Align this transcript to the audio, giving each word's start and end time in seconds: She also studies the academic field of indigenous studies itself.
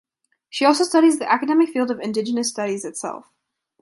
She 0.49 0.65
also 0.65 0.83
studies 0.83 1.19
the 1.19 1.31
academic 1.31 1.69
field 1.69 1.91
of 1.91 1.99
indigenous 1.99 2.49
studies 2.49 2.85
itself. 2.85 3.31